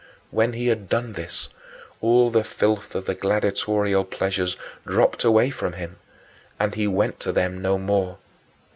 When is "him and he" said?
5.73-6.87